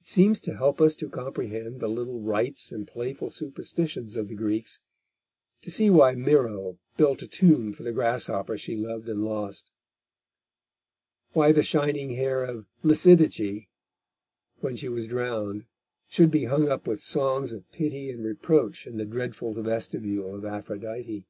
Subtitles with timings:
[0.00, 4.34] It seems to help us to comprehend the little rites and playful superstitions of the
[4.34, 4.80] Greeks;
[5.60, 9.70] to see why Myro built a tomb for the grasshopper she loved and lost;
[11.34, 13.66] why the shining hair of Lysidice,
[14.60, 15.66] when she was drowned,
[16.08, 20.46] should be hung up with songs of pity and reproach in the dreadful vestibule of
[20.46, 21.26] Aphrodite.